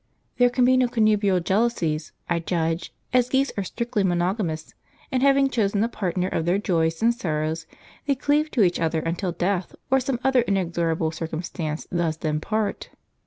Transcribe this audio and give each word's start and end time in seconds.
There 0.37 0.49
can 0.49 0.65
be 0.65 0.77
no 0.77 0.87
connubial 0.87 1.39
jealousies, 1.41 2.11
I 2.27 2.39
judge, 2.39 2.91
as 3.13 3.29
geese 3.29 3.51
are 3.55 3.63
strictly 3.63 4.03
monogamous, 4.03 4.73
and 5.11 5.21
having 5.21 5.47
chosen 5.47 5.83
a 5.83 5.87
partner 5.89 6.27
of 6.27 6.45
their 6.45 6.57
joys 6.57 7.03
and 7.03 7.13
sorrows 7.13 7.67
they 8.07 8.15
cleave 8.15 8.49
to 8.53 8.63
each 8.63 8.79
other 8.79 9.01
until 9.01 9.31
death 9.31 9.75
or 9.91 9.99
some 9.99 10.19
other 10.23 10.41
inexorable 10.41 11.11
circumstance 11.11 11.85
does 11.93 12.17
them 12.17 12.41
part. 12.41 12.89